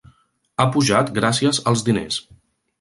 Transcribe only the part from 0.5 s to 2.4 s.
Ha pujat gràcies als diners.